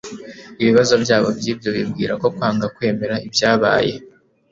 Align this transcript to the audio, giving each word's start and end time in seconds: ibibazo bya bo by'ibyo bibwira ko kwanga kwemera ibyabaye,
ibibazo 0.61 0.93
bya 1.03 1.17
bo 1.21 1.29
by'ibyo 1.37 1.69
bibwira 1.77 2.13
ko 2.21 2.27
kwanga 2.35 2.65
kwemera 2.75 3.15
ibyabaye, 3.27 3.93